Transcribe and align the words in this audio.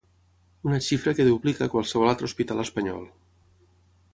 Una 0.67 0.79
xifra 0.85 1.13
que 1.19 1.27
duplica 1.27 1.67
qualsevol 1.75 2.09
altre 2.13 2.31
hospital 2.31 2.65
espanyol. 2.65 3.07